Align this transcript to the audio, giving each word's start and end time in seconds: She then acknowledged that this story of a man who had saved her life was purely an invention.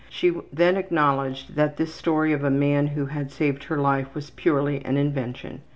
She 0.09 0.31
then 0.51 0.77
acknowledged 0.77 1.53
that 1.53 1.77
this 1.77 1.93
story 1.93 2.33
of 2.33 2.43
a 2.43 2.49
man 2.49 2.87
who 2.87 3.05
had 3.05 3.29
saved 3.29 3.65
her 3.65 3.77
life 3.77 4.15
was 4.15 4.31
purely 4.31 4.83
an 4.83 4.97
invention. 4.97 5.61